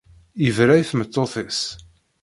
Yebra 0.45 0.73
i 0.77 0.83
tmeṭṭut-is 0.89 1.61